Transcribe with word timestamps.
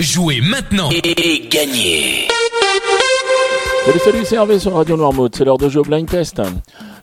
Jouez 0.00 0.40
maintenant 0.40 0.90
et 0.90 1.48
gagnez 1.48 2.26
Salut 3.86 3.98
salut 4.00 4.24
c'est 4.24 4.34
Hervé 4.34 4.58
sur 4.58 4.74
Radio 4.74 4.96
Noirmouth, 4.96 5.36
c'est 5.36 5.44
l'heure 5.44 5.56
de 5.56 5.68
jeu 5.68 5.82
Blind 5.82 6.08
Test. 6.08 6.42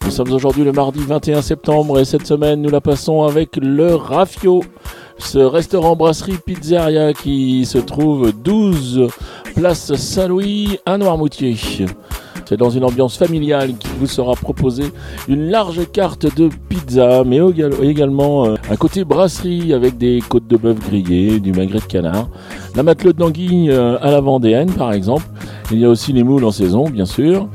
Nous 0.04 0.12
sommes 0.12 0.34
aujourd'hui 0.34 0.66
le 0.66 0.74
mardi 0.74 1.00
21 1.00 1.42
septembre 1.42 2.02
et 2.02 2.04
cette 2.04 2.28
semaine 2.28 2.62
nous 2.62 2.70
la 2.70 2.82
passons 2.82 3.24
avec 3.24 3.56
le 3.56 3.96
Rafio, 3.96 4.62
ce 5.20 5.40
restaurant 5.40 5.96
brasserie 5.96 6.38
pizzeria 6.46 7.14
qui 7.14 7.66
se 7.66 7.78
trouve 7.78 8.34
12 8.34 9.08
place 9.56 9.96
Saint-Louis 9.96 10.78
à 10.86 10.98
Noirmoutier. 10.98 11.56
C'est 12.46 12.58
dans 12.58 12.70
une 12.70 12.84
ambiance 12.84 13.18
familiale 13.18 13.76
qui 13.78 13.88
vous 14.00 14.08
sera 14.08 14.34
proposé 14.34 14.84
une 15.28 15.50
large 15.50 15.90
carte 15.92 16.36
de 16.36 16.50
pizza, 16.70 17.24
mais 17.26 17.40
également 17.82 18.46
euh, 18.46 18.56
un 18.70 18.76
côté 18.76 19.04
brasserie 19.04 19.74
avec 19.74 19.98
des 19.98 20.22
côtes 20.28 20.48
de 20.48 20.58
bœuf 20.58 20.80
grillées, 20.80 21.40
du 21.40 21.52
magret 21.52 21.80
de 21.80 21.86
canard, 21.86 22.30
la 22.76 22.84
matelot 22.84 23.14
d'anguille 23.14 23.72
euh, 23.72 23.98
à 24.02 24.12
la 24.12 24.22
vendéenne 24.22 24.72
par 24.72 24.94
exemple. 24.94 25.26
Il 25.72 25.80
y 25.80 25.86
a 25.86 25.90
aussi 25.90 26.12
les 26.12 26.24
moules 26.24 26.44
en 26.44 26.52
saison, 26.52 26.90
bien 26.90 27.06
sûr. 27.06 27.48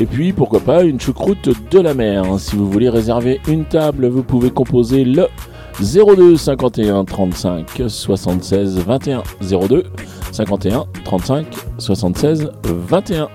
Et 0.00 0.06
puis, 0.06 0.32
pourquoi 0.32 0.60
pas, 0.60 0.82
une 0.82 1.00
choucroute 1.00 1.48
de 1.70 1.78
la 1.78 1.94
mer. 1.94 2.24
Si 2.38 2.56
vous 2.56 2.68
voulez 2.70 2.88
réserver 2.88 3.40
une 3.48 3.64
table, 3.64 4.08
vous 4.08 4.22
pouvez 4.22 4.50
composer 4.50 5.04
le 5.04 5.26
02 5.80 6.36
51 6.36 7.04
35 7.04 7.82
76 7.88 8.78
21 8.78 9.22
02 9.40 9.84
51 10.32 10.84
35 11.04 11.46
76 11.78 12.50
21. 12.64 13.28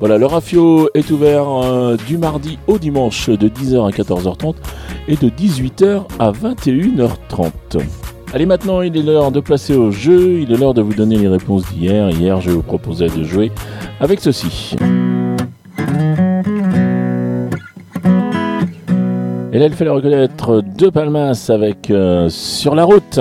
Voilà, 0.00 0.16
le 0.16 0.24
Rafio 0.24 0.88
est 0.94 1.10
ouvert 1.10 1.46
euh, 1.46 1.96
du 2.08 2.16
mardi 2.16 2.58
au 2.66 2.78
dimanche 2.78 3.28
de 3.28 3.48
10h 3.48 3.86
à 3.86 3.90
14h30 3.90 4.54
et 5.08 5.16
de 5.16 5.28
18h 5.28 6.04
à 6.18 6.32
21h30. 6.32 7.50
Allez, 8.32 8.46
maintenant, 8.46 8.80
il 8.80 8.96
est 8.96 9.02
l'heure 9.02 9.30
de 9.30 9.40
passer 9.40 9.76
au 9.76 9.90
jeu. 9.90 10.40
Il 10.40 10.52
est 10.52 10.56
l'heure 10.56 10.72
de 10.72 10.80
vous 10.80 10.94
donner 10.94 11.16
les 11.16 11.28
réponses 11.28 11.70
d'hier. 11.70 12.08
Hier, 12.10 12.40
je 12.40 12.50
vous 12.50 12.62
proposais 12.62 13.08
de 13.08 13.24
jouer 13.24 13.52
avec 14.00 14.20
ceci. 14.20 14.74
Et 19.52 19.58
là, 19.58 19.66
il 19.66 19.72
fallait 19.74 19.90
reconnaître 19.90 20.62
deux 20.62 20.90
palmas 20.90 21.50
avec 21.50 21.90
euh, 21.90 22.30
Sur 22.30 22.74
la 22.74 22.84
route. 22.84 23.20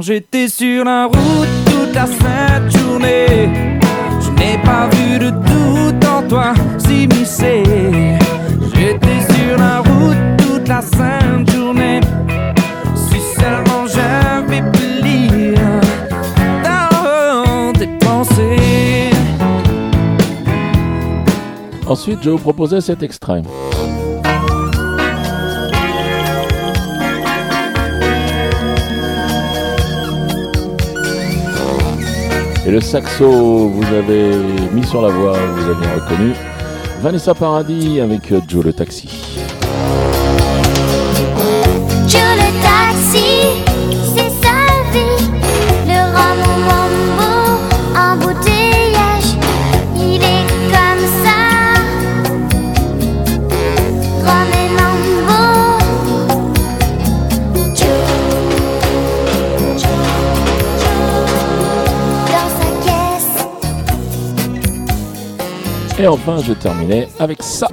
J'étais 0.00 0.48
sur 0.48 0.84
la 0.84 1.06
route 1.06 1.48
toute 1.66 1.94
la 1.94 2.06
sainte 2.06 2.76
journée. 2.76 3.80
Je 4.20 4.30
n'ai 4.30 4.58
pas 4.62 4.88
vu 4.92 5.18
de 5.18 5.30
doute 5.30 6.04
en 6.04 6.22
toi 6.28 6.54
s'immiscer. 6.78 7.62
J'étais 8.74 9.20
sur 9.32 9.56
la 9.58 9.78
route 9.78 10.16
toute 10.36 10.68
la 10.68 10.82
sainte 10.82 11.50
journée. 11.50 12.00
Si 12.94 13.18
seulement 13.40 13.86
j'avais 13.86 14.62
pu 14.72 15.02
lire 15.02 15.80
dans 16.62 17.72
tes 17.72 17.88
pensées. 17.98 19.10
Ensuite, 21.86 22.18
je 22.22 22.30
vous 22.30 22.38
proposais 22.38 22.80
cet 22.80 23.02
extrait. 23.02 23.42
Et 32.68 32.70
le 32.70 32.82
saxo, 32.82 33.70
vous 33.70 33.94
avez 33.94 34.36
mis 34.74 34.84
sur 34.84 35.00
la 35.00 35.08
voix, 35.08 35.38
vous 35.38 35.70
avez 35.70 35.86
reconnu. 35.86 36.34
Vanessa 37.00 37.32
Paradis 37.32 37.98
avec 37.98 38.30
Joe 38.46 38.62
le 38.62 38.74
taxi. 38.74 39.38
Et 66.00 66.06
enfin, 66.06 66.36
je 66.42 66.52
terminais 66.52 67.08
avec 67.18 67.42
ça. 67.42 67.68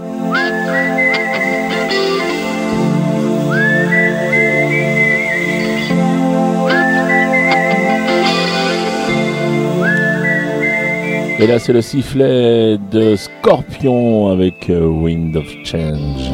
Et 11.37 11.47
là, 11.47 11.59
c'est 11.59 11.73
le 11.73 11.81
sifflet 11.81 12.79
de 12.91 13.15
Scorpion 13.15 14.31
avec 14.31 14.69
euh, 14.71 14.87
Wind 14.87 15.35
of 15.35 15.45
Change. 15.63 16.31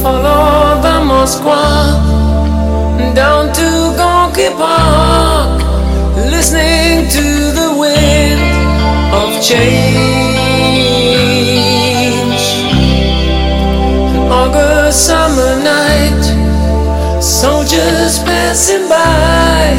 Follow 0.00 0.80
the 0.80 1.04
Moskwa 1.04 2.22
down 3.14 3.52
to 3.52 3.92
Gonky 3.98 4.48
Park, 4.56 5.60
listening 6.30 7.06
to 7.10 7.52
the 7.52 7.76
wind 7.78 8.40
of 9.12 9.42
change. 9.44 10.31
Summer 14.92 15.56
night, 15.64 16.22
soldiers 17.22 18.18
passing 18.24 18.86
by, 18.90 19.71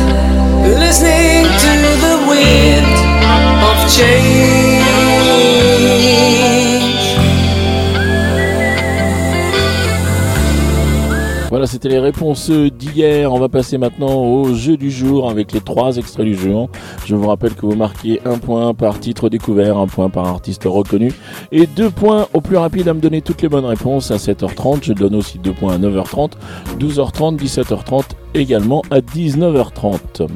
Voilà, 11.54 11.68
c'était 11.68 11.90
les 11.90 12.00
réponses 12.00 12.50
d'hier. 12.50 13.32
On 13.32 13.38
va 13.38 13.48
passer 13.48 13.78
maintenant 13.78 14.24
au 14.24 14.56
jeu 14.56 14.76
du 14.76 14.90
jour 14.90 15.30
avec 15.30 15.52
les 15.52 15.62
trois 15.62 15.98
extraits 15.98 16.26
du 16.26 16.34
jour. 16.34 16.68
Je 17.06 17.14
vous 17.14 17.28
rappelle 17.28 17.54
que 17.54 17.68
vous 17.68 17.76
marquez 17.76 18.20
un 18.26 18.40
point 18.40 18.74
par 18.74 19.00
titre 19.00 19.30
découvert, 19.30 19.78
un 19.78 19.86
point 19.86 20.10
par 20.10 20.26
artiste 20.26 20.64
reconnu 20.66 21.12
et 21.52 21.68
deux 21.68 21.92
points 21.92 22.26
au 22.34 22.42
plus 22.42 22.58
rapide 22.58 22.88
à 22.88 22.96
me 22.96 23.00
donner 23.00 23.22
toutes 23.22 23.44
les 23.44 23.50
bonnes 23.50 23.66
réponses 23.66 24.10
à 24.10 24.16
7h30. 24.16 24.80
Je 24.82 24.94
donne 24.94 25.14
aussi 25.14 25.38
deux 25.38 25.54
points 25.54 25.76
à 25.76 25.78
9h30, 25.78 26.32
12h30, 26.80 27.38
17h30, 27.38 28.04
également 28.34 28.82
à 28.90 29.02
19h30. 29.02 30.28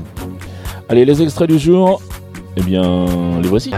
Allez, 0.88 1.04
les 1.04 1.24
extraits 1.24 1.50
du 1.50 1.58
jour, 1.58 2.00
eh 2.58 2.62
bien, 2.62 3.08
les 3.42 3.50
voici. 3.50 3.72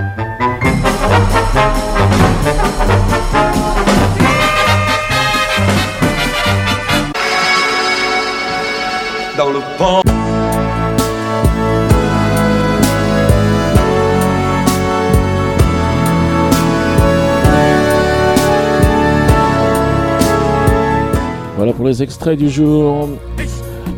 Voilà 21.57 21.73
pour 21.73 21.85
les 21.85 22.01
extraits 22.01 22.39
du 22.39 22.49
jour. 22.49 23.09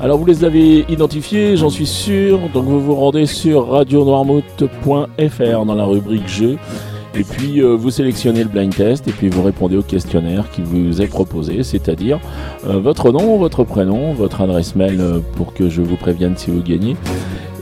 Alors 0.01 0.17
vous 0.17 0.25
les 0.25 0.43
avez 0.43 0.83
identifiés, 0.89 1.55
j'en 1.57 1.69
suis 1.69 1.85
sûr. 1.85 2.39
Donc 2.53 2.65
vous 2.65 2.81
vous 2.81 2.95
rendez 2.95 3.27
sur 3.27 3.69
radionoirmouth.fr 3.69 5.65
dans 5.65 5.75
la 5.75 5.85
rubrique 5.85 6.27
jeu. 6.27 6.57
Et 7.13 7.23
puis 7.23 7.61
euh, 7.61 7.75
vous 7.75 7.91
sélectionnez 7.91 8.43
le 8.43 8.49
blind 8.49 8.73
test 8.73 9.07
et 9.07 9.11
puis 9.11 9.27
vous 9.27 9.43
répondez 9.43 9.75
au 9.75 9.81
questionnaire 9.81 10.49
qui 10.49 10.61
vous 10.61 11.01
est 11.01 11.07
proposé, 11.07 11.63
c'est-à-dire 11.63 12.19
euh, 12.65 12.79
votre 12.79 13.11
nom, 13.11 13.37
votre 13.37 13.63
prénom, 13.63 14.13
votre 14.13 14.41
adresse 14.41 14.75
mail 14.75 15.01
euh, 15.01 15.19
pour 15.35 15.53
que 15.53 15.69
je 15.69 15.81
vous 15.81 15.97
prévienne 15.97 16.37
si 16.37 16.51
vous 16.51 16.61
gagnez. 16.61 16.95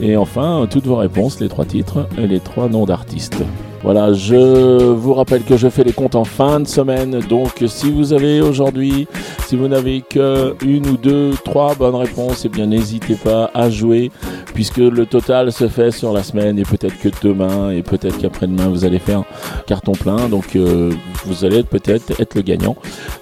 Et 0.00 0.16
enfin, 0.16 0.66
toutes 0.70 0.86
vos 0.86 0.96
réponses, 0.96 1.40
les 1.40 1.48
trois 1.48 1.64
titres 1.64 2.06
et 2.16 2.26
les 2.26 2.40
trois 2.40 2.68
noms 2.68 2.86
d'artistes. 2.86 3.42
Voilà, 3.82 4.12
je 4.12 4.82
vous 4.92 5.14
rappelle 5.14 5.42
que 5.42 5.56
je 5.56 5.68
fais 5.68 5.84
les 5.84 5.92
comptes 5.92 6.14
en 6.14 6.24
fin 6.24 6.60
de 6.60 6.68
semaine. 6.68 7.18
Donc, 7.30 7.64
si 7.66 7.90
vous 7.90 8.12
avez 8.12 8.42
aujourd'hui, 8.42 9.08
si 9.46 9.56
vous 9.56 9.68
n'avez 9.68 10.02
que 10.02 10.54
une 10.62 10.86
ou 10.86 10.96
deux, 10.98 11.32
trois 11.44 11.74
bonnes 11.74 11.94
réponses, 11.94 12.44
eh 12.44 12.50
bien, 12.50 12.66
n'hésitez 12.66 13.14
pas 13.14 13.50
à 13.54 13.70
jouer, 13.70 14.10
puisque 14.54 14.78
le 14.78 15.06
total 15.06 15.52
se 15.52 15.68
fait 15.68 15.90
sur 15.90 16.12
la 16.12 16.22
semaine 16.22 16.58
et 16.58 16.62
peut-être 16.62 16.98
que 16.98 17.08
demain 17.22 17.70
et 17.70 17.82
peut-être 17.82 18.18
qu'après-demain 18.18 18.68
vous 18.68 18.84
allez 18.84 18.98
faire 18.98 19.24
carton 19.66 19.92
plein. 19.92 20.28
Donc, 20.28 20.56
euh, 20.56 20.90
vous 21.24 21.44
allez 21.44 21.62
peut-être 21.62 22.20
être 22.20 22.34
le 22.34 22.42
gagnant. 22.42 22.76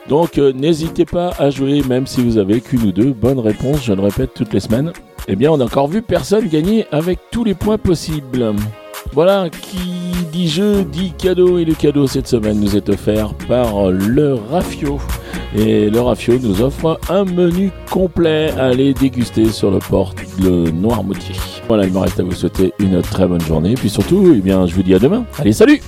Donc, 0.08 0.38
euh, 0.38 0.52
n'hésitez 0.52 1.04
pas 1.04 1.32
à 1.38 1.50
jouer, 1.50 1.82
même 1.88 2.06
si 2.06 2.22
vous 2.22 2.38
avez 2.38 2.60
qu'une 2.60 2.82
ou 2.82 2.92
deux 2.92 3.12
bonnes 3.12 3.40
réponses. 3.40 3.84
Je 3.84 3.92
le 3.92 4.02
répète 4.02 4.34
toutes 4.34 4.52
les 4.52 4.60
semaines. 4.60 4.92
Eh 5.28 5.36
bien, 5.36 5.50
on 5.50 5.58
n'a 5.58 5.64
encore 5.64 5.88
vu 5.88 6.02
personne 6.02 6.48
gagner 6.48 6.86
avec 6.90 7.18
tous 7.30 7.44
les 7.44 7.54
points 7.54 7.78
possibles. 7.78 8.54
Voilà, 9.12 9.48
qui 9.50 10.12
dit 10.32 10.48
jeu 10.48 10.84
dit 10.84 11.12
cadeau 11.16 11.58
et 11.58 11.64
le 11.64 11.74
cadeau 11.74 12.06
cette 12.06 12.28
semaine 12.28 12.60
nous 12.60 12.76
est 12.76 12.88
offert 12.88 13.34
par 13.48 13.90
le 13.90 14.34
Rafio. 14.34 14.98
Et 15.56 15.88
le 15.88 16.00
Rafio 16.00 16.38
nous 16.38 16.60
offre 16.60 17.00
un 17.08 17.24
menu 17.24 17.70
complet 17.90 18.50
à 18.58 18.66
aller 18.66 18.92
déguster 18.92 19.46
sur 19.46 19.70
le 19.70 19.78
port 19.78 20.14
de 20.40 20.70
Noirmoutier. 20.70 21.34
Voilà, 21.66 21.86
il 21.86 21.92
me 21.92 21.98
reste 21.98 22.20
à 22.20 22.22
vous 22.22 22.32
souhaiter 22.32 22.72
une 22.78 23.00
très 23.02 23.26
bonne 23.26 23.40
journée. 23.40 23.74
Puis 23.74 23.88
surtout, 23.88 24.34
eh 24.36 24.40
bien, 24.40 24.66
je 24.66 24.74
vous 24.74 24.82
dis 24.82 24.94
à 24.94 24.98
demain. 24.98 25.24
Allez, 25.38 25.52
salut 25.52 25.80